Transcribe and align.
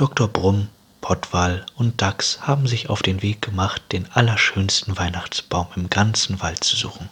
Dr. 0.00 0.28
Brumm, 0.28 0.68
Pottwal 1.02 1.66
und 1.76 2.00
Dachs 2.00 2.40
haben 2.40 2.66
sich 2.66 2.88
auf 2.88 3.02
den 3.02 3.20
Weg 3.20 3.42
gemacht, 3.42 3.82
den 3.92 4.10
allerschönsten 4.10 4.96
Weihnachtsbaum 4.96 5.66
im 5.76 5.90
ganzen 5.90 6.40
Wald 6.40 6.64
zu 6.64 6.74
suchen. 6.74 7.10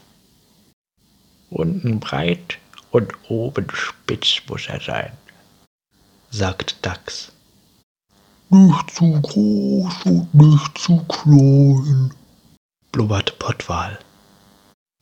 Unten 1.51 2.01
breit 2.01 2.57
und 2.91 3.13
oben 3.29 3.67
spitz 3.75 4.41
muss 4.49 4.69
er 4.69 4.81
sein, 4.81 5.13
sagt 6.31 6.77
Dachs. 6.81 7.31
Nicht 8.49 8.91
zu 8.95 9.21
groß 9.21 10.07
und 10.07 10.35
nicht 10.35 10.79
zu 10.79 11.05
klein, 11.05 12.15
blubbert 12.91 13.39
Pottwal. 13.39 13.99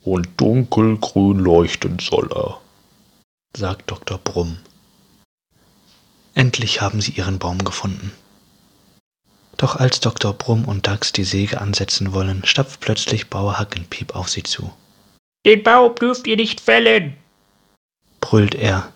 Und 0.02 0.28
dunkelgrün 0.40 1.38
leuchten 1.38 2.00
soll 2.00 2.28
er, 2.34 2.60
sagt 3.56 3.88
Dr. 3.92 4.18
Brumm. 4.18 4.58
Endlich 6.36 6.82
haben 6.82 7.00
sie 7.00 7.12
ihren 7.12 7.38
Baum 7.38 7.64
gefunden. 7.64 8.12
Doch 9.56 9.76
als 9.76 10.00
Dr. 10.00 10.34
Brumm 10.34 10.66
und 10.66 10.86
Dachs 10.86 11.10
die 11.12 11.24
Säge 11.24 11.62
ansetzen 11.62 12.12
wollen, 12.12 12.44
stapft 12.44 12.80
plötzlich 12.80 13.30
Bauer 13.30 13.58
Hackenpiep 13.58 14.14
auf 14.14 14.28
sie 14.28 14.42
zu. 14.42 14.70
Den 15.46 15.62
Baum 15.62 15.94
dürft 15.94 16.26
ihr 16.26 16.36
nicht 16.36 16.60
fällen, 16.60 17.16
brüllt 18.20 18.54
er. 18.54 18.92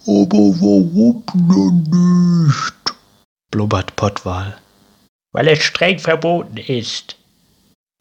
Aber 0.00 0.38
warum 0.60 1.22
denn 1.36 2.46
nicht? 2.46 2.74
blubbert 3.52 3.94
Pottwal. 3.94 4.58
Weil 5.30 5.46
es 5.46 5.62
streng 5.62 6.00
verboten 6.00 6.56
ist, 6.56 7.16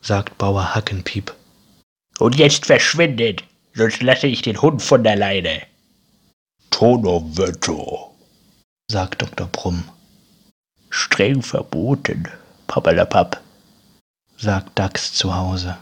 sagt 0.02 0.38
Bauer 0.40 0.74
Hackenpiep. 0.74 1.32
Und 2.18 2.38
jetzt 2.38 2.66
verschwindet, 2.66 3.44
sonst 3.76 4.02
lasse 4.02 4.26
ich 4.26 4.42
den 4.42 4.60
Hund 4.62 4.82
von 4.82 5.04
der 5.04 5.16
Leine. 5.16 5.62
Donnerwetter, 6.72 8.15
sagt 8.90 9.22
Dr. 9.22 9.48
Brumm. 9.48 9.84
Streng 10.90 11.42
verboten, 11.42 12.28
Pappalapapp, 12.68 13.42
sagt 14.38 14.78
Dachs 14.78 15.14
zu 15.14 15.36
Hause. 15.36 15.78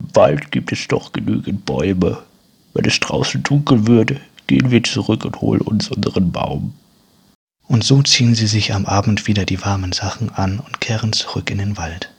Im 0.00 0.14
Wald 0.14 0.52
gibt 0.52 0.70
es 0.72 0.86
doch 0.86 1.12
genügend 1.12 1.64
Bäume. 1.64 2.22
Wenn 2.74 2.84
es 2.84 3.00
draußen 3.00 3.42
dunkel 3.42 3.86
würde, 3.86 4.20
gehen 4.46 4.70
wir 4.70 4.82
zurück 4.82 5.24
und 5.24 5.40
holen 5.40 5.62
uns 5.62 5.88
unseren 5.88 6.30
Baum. 6.30 6.74
Und 7.66 7.84
so 7.84 8.02
ziehen 8.02 8.34
sie 8.34 8.46
sich 8.46 8.74
am 8.74 8.84
Abend 8.84 9.26
wieder 9.26 9.46
die 9.46 9.64
warmen 9.64 9.92
Sachen 9.92 10.30
an 10.30 10.58
und 10.60 10.80
kehren 10.80 11.12
zurück 11.12 11.50
in 11.50 11.58
den 11.58 11.78
Wald. 11.78 12.12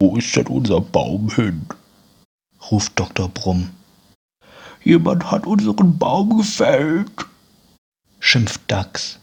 Wo 0.00 0.16
ist 0.16 0.34
denn 0.34 0.48
unser 0.48 0.80
Baum 0.80 1.30
hin? 1.30 1.66
ruft 2.70 2.98
Dr. 2.98 3.28
Brumm. 3.28 3.70
Jemand 4.82 5.30
hat 5.30 5.46
unseren 5.46 5.96
Baum 5.98 6.38
gefällt, 6.38 7.10
schimpft 8.34 8.62
Dachs. 8.66 9.20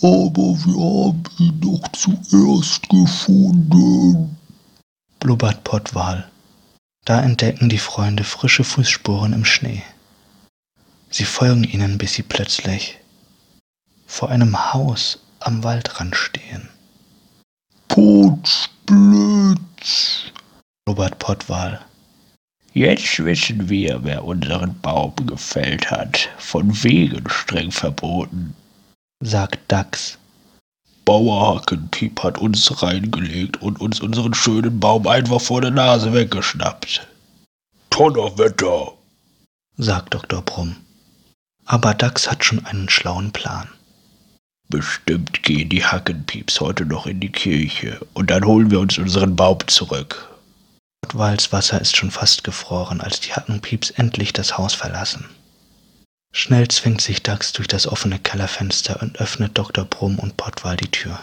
Aber 0.00 0.54
wir 0.64 0.78
haben 0.78 1.24
ihn 1.40 1.60
doch 1.60 1.82
zuerst 1.88 2.88
gefunden, 2.88 4.36
blubbert 5.18 5.64
Pottwal. 5.64 6.30
Da 7.04 7.20
entdecken 7.22 7.68
die 7.68 7.78
Freunde 7.78 8.22
frische 8.22 8.62
Fußspuren 8.62 9.32
im 9.32 9.44
Schnee. 9.44 9.82
Sie 11.10 11.24
folgen 11.24 11.64
ihnen, 11.64 11.98
bis 11.98 12.12
sie 12.12 12.22
plötzlich 12.22 13.00
vor 14.06 14.30
einem 14.30 14.72
Haus 14.72 15.18
am 15.40 15.64
Waldrand 15.64 16.14
stehen. 16.14 16.68
Potzblitz, 17.88 18.76
blubbert 20.84 21.18
Pottwal. 21.18 21.84
Jetzt 22.74 23.24
wissen 23.24 23.68
wir, 23.68 24.00
wer 24.02 24.24
unseren 24.24 24.80
Baum 24.80 25.14
gefällt 25.26 25.92
hat. 25.92 26.28
Von 26.38 26.82
wegen 26.82 27.30
streng 27.30 27.70
verboten, 27.70 28.52
sagt 29.20 29.60
Dachs. 29.70 30.18
Bauer 31.04 31.54
Hackenpiep 31.54 32.20
hat 32.24 32.38
uns 32.38 32.82
reingelegt 32.82 33.62
und 33.62 33.80
uns 33.80 34.00
unseren 34.00 34.34
schönen 34.34 34.80
Baum 34.80 35.06
einfach 35.06 35.40
vor 35.40 35.60
der 35.60 35.70
Nase 35.70 36.12
weggeschnappt. 36.12 37.06
Donnerwetter, 37.90 38.94
sagt 39.76 40.12
Dr. 40.12 40.42
Brumm. 40.42 40.74
Aber 41.66 41.94
Dachs 41.94 42.28
hat 42.28 42.44
schon 42.44 42.66
einen 42.66 42.88
schlauen 42.88 43.30
Plan. 43.30 43.68
Bestimmt 44.68 45.44
gehen 45.44 45.68
die 45.68 45.84
Hackenpieps 45.84 46.60
heute 46.60 46.84
noch 46.86 47.06
in 47.06 47.20
die 47.20 47.30
Kirche 47.30 48.04
und 48.14 48.30
dann 48.30 48.44
holen 48.44 48.72
wir 48.72 48.80
uns 48.80 48.98
unseren 48.98 49.36
Baum 49.36 49.58
zurück. 49.68 50.33
Pottwals 51.04 51.52
Wasser 51.52 51.82
ist 51.82 51.98
schon 51.98 52.10
fast 52.10 52.44
gefroren, 52.44 53.02
als 53.02 53.20
die 53.20 53.34
Hackenpieps 53.34 53.90
endlich 53.90 54.32
das 54.32 54.56
Haus 54.56 54.72
verlassen. 54.72 55.26
Schnell 56.32 56.66
zwingt 56.68 57.02
sich 57.02 57.22
Dax 57.22 57.52
durch 57.52 57.68
das 57.68 57.86
offene 57.86 58.18
Kellerfenster 58.18 59.02
und 59.02 59.18
öffnet 59.20 59.58
Dr. 59.58 59.84
Brumm 59.84 60.18
und 60.18 60.38
Pottwal 60.38 60.78
die 60.78 60.90
Tür. 60.90 61.20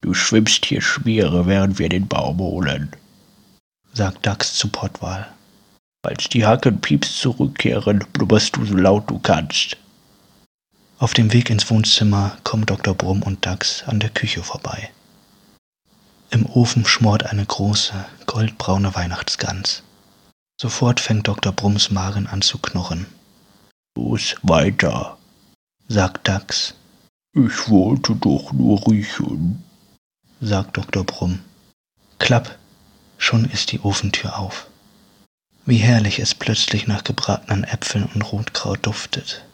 Du 0.00 0.14
schwimmst 0.14 0.64
hier 0.64 0.80
Schmiere, 0.80 1.46
während 1.46 1.80
wir 1.80 1.88
den 1.88 2.06
Baum 2.06 2.38
holen, 2.38 2.92
sagt 3.92 4.24
Dax 4.24 4.54
zu 4.54 4.68
Pottwal. 4.68 5.26
Als 6.02 6.28
die 6.28 6.46
Hackenpieps 6.46 7.18
zurückkehren, 7.18 8.04
blubberst 8.12 8.54
du 8.54 8.64
so 8.64 8.76
laut 8.76 9.10
du 9.10 9.18
kannst. 9.18 9.76
Auf 11.00 11.14
dem 11.14 11.32
Weg 11.32 11.50
ins 11.50 11.68
Wohnzimmer 11.68 12.38
kommen 12.44 12.64
Dr. 12.64 12.94
Brumm 12.94 13.24
und 13.24 13.44
Dax 13.44 13.82
an 13.88 13.98
der 13.98 14.10
Küche 14.10 14.44
vorbei. 14.44 14.92
Im 16.32 16.46
Ofen 16.46 16.86
schmort 16.86 17.26
eine 17.26 17.44
große, 17.44 17.92
goldbraune 18.26 18.94
Weihnachtsgans. 18.94 19.82
Sofort 20.60 21.00
fängt 21.00 21.26
Dr. 21.26 21.52
Brumms 21.52 21.90
Magen 21.90 22.28
an 22.28 22.40
zu 22.40 22.58
knurren. 22.58 23.06
Los, 23.96 24.36
weiter, 24.42 25.18
sagt 25.88 26.28
Dax. 26.28 26.74
Ich 27.32 27.68
wollte 27.68 28.14
doch 28.14 28.52
nur 28.52 28.86
riechen, 28.86 29.64
sagt 30.40 30.76
Dr. 30.76 31.02
Brumm. 31.02 31.40
Klapp, 32.20 32.58
schon 33.18 33.44
ist 33.46 33.72
die 33.72 33.80
Ofentür 33.80 34.38
auf. 34.38 34.68
Wie 35.66 35.78
herrlich 35.78 36.20
es 36.20 36.34
plötzlich 36.34 36.86
nach 36.86 37.02
gebratenen 37.02 37.64
Äpfeln 37.64 38.08
und 38.14 38.22
Rotkraut 38.22 38.86
duftet. 38.86 39.44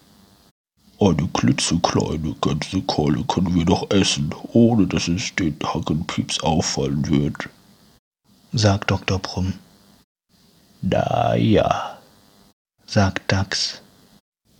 Eine 0.99 1.29
klitzekleine 1.29 2.34
Gänsekeule 2.41 3.23
können 3.25 3.55
wir 3.55 3.67
doch 3.67 3.91
essen, 3.91 4.34
ohne 4.53 4.87
dass 4.87 5.09
es 5.09 5.34
den 5.34 5.59
Hackenpieps 5.62 6.41
auffallen 6.41 7.07
wird, 7.09 7.51
sagt 8.53 8.91
Dr. 8.91 9.19
Brumm. 9.19 9.53
Na 10.81 11.37
ja, 11.37 11.99
sagt 12.87 13.31
Dax. 13.31 13.83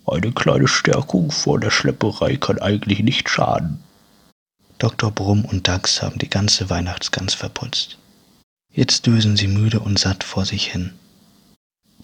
Eine 0.07 0.31
kleine 0.33 0.69
Stärkung 0.69 1.31
vor 1.31 1.59
der 1.59 1.71
Schlepperei 1.71 2.37
kann 2.37 2.59
eigentlich 2.59 3.01
nicht 3.01 3.31
schaden. 3.31 3.83
Dr. 4.79 5.11
Brumm 5.11 5.47
und 5.47 5.67
Dax 5.67 6.03
haben 6.03 6.19
die 6.19 6.29
ganze 6.29 6.69
Weihnachtsgans 6.69 7.33
verputzt. 7.33 7.97
Jetzt 8.71 9.07
dösen 9.07 9.39
sie 9.39 9.49
müde 9.49 9.81
und 9.81 9.99
satt 9.99 10.23
vor 10.23 10.45
sich 10.45 10.71
hin. 10.71 10.93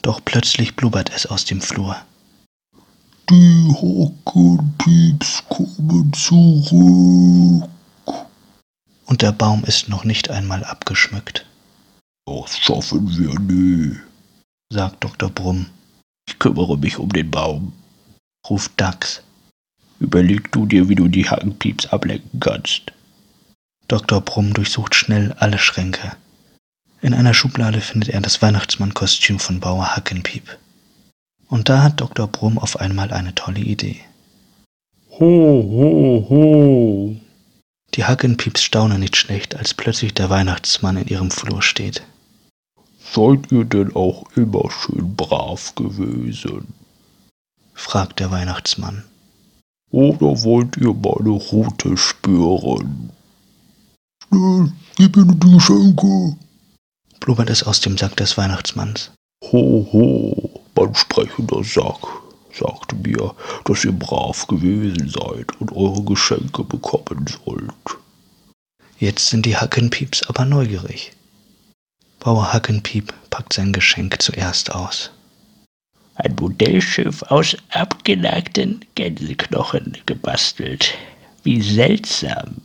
Doch 0.01 0.23
plötzlich 0.25 0.75
blubbert 0.75 1.11
es 1.15 1.27
aus 1.27 1.45
dem 1.45 1.61
Flur. 1.61 1.97
Die 3.31 3.69
Hockenpieps 3.69 5.45
kommen 5.49 6.13
zurück. 6.13 7.69
Und 9.07 9.23
der 9.23 9.33
Baum 9.33 9.65
ist 9.65 9.89
noch 9.89 10.05
nicht 10.05 10.31
einmal 10.31 10.65
abgeschmückt. 10.65 11.47
Das 12.27 12.59
schaffen 12.59 13.09
wir 13.17 13.39
nie, 13.39 13.97
sagt 14.73 15.05
Dr. 15.05 15.31
Brumm. 15.31 15.67
Ich 16.29 16.39
kümmere 16.39 16.79
mich 16.79 16.99
um 16.99 17.09
den 17.11 17.31
Baum, 17.31 17.73
ruft 18.49 18.73
Dax. 18.77 19.23
Überleg 20.01 20.51
du 20.53 20.67
dir, 20.67 20.89
wie 20.89 20.95
du 20.95 21.09
die 21.09 21.29
Hackenpieps 21.29 21.87
ablenken 21.87 22.41
kannst. 22.41 22.93
Dr. 23.89 24.21
Brumm 24.21 24.55
durchsucht 24.55 24.95
schnell 24.95 25.33
alle 25.39 25.59
Schränke. 25.59 26.17
In 27.03 27.15
einer 27.15 27.35
Schublade 27.35 27.81
findet 27.81 28.11
er 28.11 28.21
das 28.21 28.41
Weihnachtsmannkostüm 28.43 29.39
von 29.39 29.61
Bauer 29.61 29.97
Hackenpiep. 29.97 30.59
Und 31.53 31.69
da 31.69 31.83
hat 31.83 32.01
Dr. 32.01 32.29
Brumm 32.29 32.59
auf 32.59 32.81
einmal 32.81 33.13
eine 33.13 33.35
tolle 33.35 33.61
Idee. 33.61 34.01
Ho, 35.11 35.21
ho, 35.21 36.27
ho. 36.31 37.17
Die 37.93 38.05
Hackenpieps 38.07 38.63
staunen 38.63 39.01
nicht 39.01 39.19
schlecht, 39.19 39.55
als 39.55 39.75
plötzlich 39.75 40.15
der 40.15 40.31
Weihnachtsmann 40.31 40.97
in 40.97 41.09
ihrem 41.09 41.31
Flur 41.31 41.61
steht. 41.61 42.05
Seid 43.13 43.53
ihr 43.53 43.67
denn 43.67 43.95
auch 43.95 44.25
immer 44.35 44.71
schön 44.71 45.15
brav 45.15 45.75
gewesen? 45.75 46.73
fragt 47.75 48.21
der 48.21 48.31
Weihnachtsmann. 48.31 49.05
Oder 49.91 50.43
wollt 50.45 50.79
ihr 50.79 50.95
meine 50.95 51.33
Rute 51.33 51.99
spüren? 51.99 53.11
Schnell, 54.27 54.73
gib 54.97 55.17
mir 55.17 55.27
die 55.27 55.51
Geschenke! 55.53 56.35
blubbert 57.21 57.51
es 57.51 57.63
aus 57.63 57.81
dem 57.81 57.99
Sack 57.99 58.17
des 58.17 58.39
Weihnachtsmanns. 58.39 59.11
Ho, 59.53 59.87
ho, 59.93 60.62
mein 60.75 60.95
sprechender 60.95 61.63
Sack 61.65 62.07
sagte 62.53 62.97
mir, 62.97 63.35
dass 63.65 63.85
ihr 63.85 63.93
brav 63.93 64.47
gewesen 64.47 65.09
seid 65.09 65.61
und 65.61 65.73
eure 65.73 66.03
Geschenke 66.03 66.65
bekommen 66.65 67.27
sollt. 67.27 67.99
Jetzt 68.99 69.29
sind 69.29 69.47
die 69.47 69.57
Hackenpieps 69.57 70.23
aber 70.29 70.45
neugierig. 70.45 71.13
Bauer 72.21 72.53
Hackenpiep 72.53 73.13
packt 73.31 73.55
sein 73.55 73.73
Geschenk 73.73 74.23
zuerst 74.23 74.73
aus. 74.73 75.11
Ein 76.15 76.37
Modellschiff 76.39 77.23
aus 77.23 77.57
abgenagten 77.71 78.85
Gänseknochen 78.95 79.99
gebastelt. 80.07 80.95
Wie 81.43 81.61
seltsam, 81.63 82.59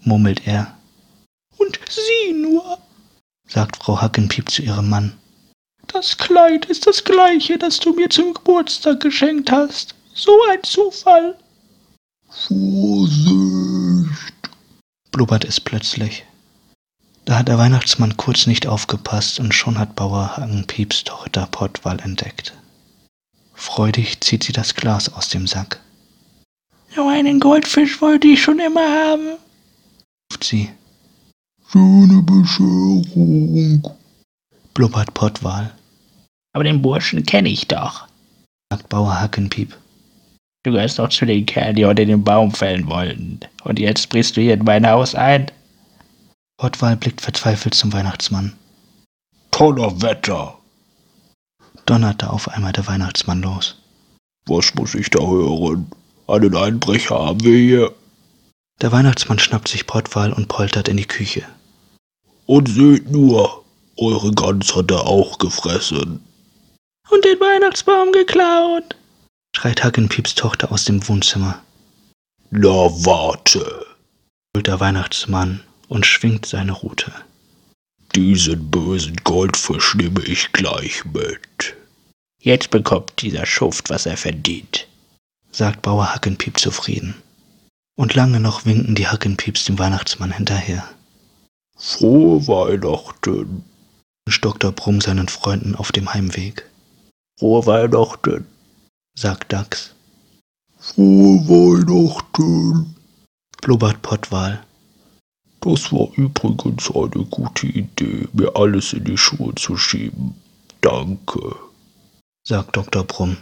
murmelt 0.00 0.46
er, 0.46 0.76
Und 1.58 1.78
sieh 1.88 2.32
nur, 2.32 2.78
sagt 3.46 3.76
Frau 3.76 4.00
Hackenpiep 4.00 4.50
zu 4.50 4.62
ihrem 4.62 4.88
Mann. 4.88 5.12
Das 5.92 6.16
Kleid 6.16 6.66
ist 6.66 6.86
das 6.86 7.04
gleiche, 7.04 7.58
das 7.58 7.78
du 7.80 7.92
mir 7.92 8.10
zum 8.10 8.34
Geburtstag 8.34 9.00
geschenkt 9.00 9.50
hast. 9.50 9.94
So 10.14 10.32
ein 10.50 10.62
Zufall. 10.62 11.36
Vorsicht, 12.28 14.10
blubbert 15.10 15.44
es 15.44 15.60
plötzlich. 15.60 16.24
Da 17.24 17.38
hat 17.38 17.48
der 17.48 17.58
Weihnachtsmann 17.58 18.16
kurz 18.16 18.46
nicht 18.46 18.66
aufgepasst 18.66 19.38
und 19.38 19.54
schon 19.54 19.78
hat 19.78 19.94
Bauer 19.94 20.36
Hackenpieps 20.36 21.04
Tochter 21.04 21.46
Pottwal 21.50 22.00
entdeckt. 22.00 22.54
Freudig 23.54 24.20
zieht 24.20 24.44
sie 24.44 24.52
das 24.52 24.74
Glas 24.74 25.12
aus 25.12 25.28
dem 25.28 25.46
Sack, 25.46 25.80
so 26.94 27.08
einen 27.08 27.40
Goldfisch 27.40 28.02
wollte 28.02 28.28
ich 28.28 28.42
schon 28.42 28.58
immer 28.58 28.86
haben. 28.86 29.38
ruft 30.30 30.44
sie, 30.44 30.70
Schöne 31.70 32.22
Bescherung. 32.22 33.82
blubbert 34.74 35.14
Pottwal, 35.14 35.74
Aber 36.52 36.64
den 36.64 36.82
Burschen 36.82 37.24
kenne 37.24 37.48
ich 37.48 37.68
doch. 37.68 38.06
sagt 38.72 38.88
Bauer 38.88 39.20
Hackenpiep. 39.20 39.76
Du 40.64 40.72
gehörst 40.72 40.98
doch 40.98 41.08
zu 41.08 41.26
den 41.26 41.46
Kerlen, 41.46 41.76
die 41.76 41.86
heute 41.86 42.06
den 42.06 42.22
Baum 42.22 42.52
fällen 42.52 42.86
wollten. 42.88 43.40
Und 43.64 43.78
jetzt 43.78 44.08
brichst 44.10 44.36
du 44.36 44.40
hier 44.40 44.54
in 44.54 44.64
mein 44.64 44.88
Haus 44.88 45.14
ein? 45.14 45.50
Pottwal 46.58 46.96
blickt 46.96 47.20
verzweifelt 47.20 47.74
zum 47.74 47.92
Weihnachtsmann. 47.92 48.52
Toller 49.50 50.00
Wetter. 50.00 50.56
Donnerte 51.86 52.30
auf 52.30 52.48
einmal 52.48 52.72
der 52.72 52.86
Weihnachtsmann 52.86 53.42
los. 53.42 53.76
Was 54.46 54.74
muss 54.74 54.94
ich 54.94 55.10
da 55.10 55.20
hören? 55.20 55.90
Einen 56.28 56.56
Einbrecher 56.56 57.18
haben 57.18 57.42
wir 57.42 57.58
hier. 57.58 57.92
Der 58.80 58.92
Weihnachtsmann 58.92 59.38
schnappt 59.38 59.68
sich 59.68 59.86
Pottwal 59.86 60.32
und 60.32 60.48
poltert 60.48 60.88
in 60.88 60.96
die 60.96 61.06
Küche. 61.06 61.42
Und 62.46 62.68
seht 62.68 63.10
nur, 63.10 63.64
eure 63.96 64.32
Gans 64.32 64.74
hat 64.76 64.90
er 64.90 65.06
auch 65.06 65.38
gefressen. 65.38 66.20
Und 67.10 67.24
den 67.24 67.38
Weihnachtsbaum 67.40 68.12
geklaut. 68.12 68.96
schreit 69.56 69.82
Hackenpieps 69.84 70.34
Tochter 70.34 70.72
aus 70.72 70.84
dem 70.84 71.06
Wohnzimmer. 71.08 71.62
Na 72.50 72.68
warte, 73.04 73.86
Holt 74.54 74.66
der 74.66 74.80
Weihnachtsmann 74.80 75.62
und 75.88 76.04
schwingt 76.06 76.46
seine 76.46 76.72
Rute. 76.72 77.12
diesen 78.14 78.70
bösen 78.70 79.16
Goldfisch 79.24 79.94
nehme 79.94 80.22
ich 80.24 80.52
gleich 80.52 81.04
mit. 81.06 81.74
Jetzt 82.40 82.70
bekommt 82.70 83.22
dieser 83.22 83.46
Schuft, 83.46 83.88
was 83.88 84.04
er 84.06 84.16
verdient. 84.18 84.86
sagt 85.50 85.82
Bauer 85.82 86.14
Hackenpiep 86.14 86.58
zufrieden. 86.58 87.14
Und 87.96 88.14
lange 88.14 88.40
noch 88.40 88.64
winken 88.66 88.94
die 88.94 89.08
Hackenpieps 89.08 89.64
dem 89.64 89.78
Weihnachtsmann 89.78 90.32
hinterher. 90.32 90.86
Frohe 91.76 92.46
Weihnachten. 92.46 93.64
wünscht 94.26 94.44
Dr. 94.44 94.72
Brumm 94.72 95.00
seinen 95.00 95.28
Freunden 95.28 95.74
auf 95.74 95.92
dem 95.92 96.12
Heimweg, 96.12 96.68
Frohe 97.42 97.66
Weihnachten. 97.66 98.46
sagt 99.18 99.52
Dachs, 99.52 99.96
Frohe 100.78 101.40
Weihnachten. 101.48 102.94
blubbert 103.60 104.00
Pottwal, 104.00 104.64
Das 105.60 105.90
war 105.90 106.06
übrigens 106.14 106.88
eine 106.94 107.24
gute 107.24 107.66
Idee, 107.66 108.28
mir 108.32 108.54
alles 108.54 108.92
in 108.92 109.02
die 109.06 109.18
Schuhe 109.18 109.52
zu 109.56 109.76
schieben. 109.76 110.36
Danke. 110.82 111.56
sagt 112.46 112.76
Dr. 112.76 113.02
Brumm, 113.02 113.38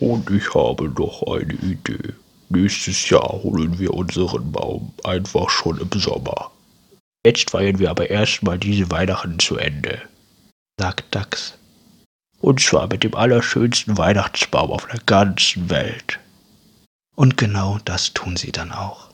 Und 0.00 0.30
ich 0.30 0.54
habe 0.54 0.88
noch 0.88 1.24
eine 1.26 1.52
Idee. 1.56 2.14
Nächstes 2.48 3.10
Jahr 3.10 3.28
holen 3.42 3.78
wir 3.78 3.92
unseren 3.92 4.50
Baum 4.50 4.94
einfach 5.04 5.50
schon 5.50 5.76
im 5.76 6.00
Sommer. 6.00 6.52
Jetzt 7.22 7.50
feiern 7.50 7.78
wir 7.78 7.90
aber 7.90 8.08
erstmal 8.08 8.58
diese 8.58 8.90
Weihnachten 8.90 9.38
zu 9.38 9.58
Ende. 9.58 10.00
sagt 10.80 11.14
Dachs, 11.14 11.58
Und 12.44 12.60
zwar 12.60 12.88
mit 12.88 13.04
dem 13.04 13.14
allerschönsten 13.14 13.96
Weihnachtsbaum 13.96 14.70
auf 14.70 14.86
der 14.86 15.00
ganzen 15.06 15.70
Welt. 15.70 16.20
und 17.16 17.38
genau 17.38 17.78
das 17.86 18.12
tun 18.12 18.36
sie 18.36 18.52
dann 18.52 18.70
auch. 18.70 19.08